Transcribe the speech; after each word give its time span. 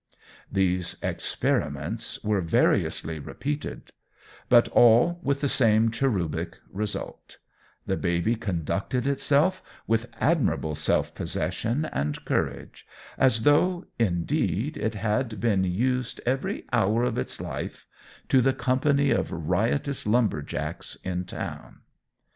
These 0.51 0.95
experiments 1.03 2.23
were 2.23 2.41
variously 2.41 3.19
repeated, 3.19 3.91
but 4.49 4.67
all 4.69 5.19
with 5.21 5.41
the 5.41 5.47
same 5.47 5.91
cherubic 5.91 6.57
result; 6.71 7.37
the 7.85 7.97
baby 7.97 8.35
conducted 8.35 9.05
itself 9.05 9.61
with 9.85 10.09
admirable 10.19 10.73
self 10.73 11.13
possession 11.13 11.85
and 11.85 12.25
courage, 12.25 12.87
as 13.15 13.43
though, 13.43 13.85
indeed, 13.99 14.75
it 14.75 14.95
had 14.95 15.39
been 15.39 15.63
used, 15.63 16.19
every 16.25 16.63
hour 16.73 17.03
of 17.03 17.19
its 17.19 17.39
life, 17.39 17.85
to 18.27 18.41
the 18.41 18.53
company 18.53 19.11
of 19.11 19.31
riotous 19.31 20.07
lumber 20.07 20.41
jacks 20.41 20.95
in 21.03 21.25
town. 21.25 21.81